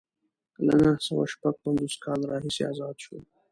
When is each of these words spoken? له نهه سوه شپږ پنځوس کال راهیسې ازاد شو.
له 0.65 0.73
نهه 0.81 1.01
سوه 1.07 1.23
شپږ 1.33 1.55
پنځوس 1.63 1.95
کال 2.03 2.19
راهیسې 2.31 2.63
ازاد 2.71 2.95
شو. 3.03 3.17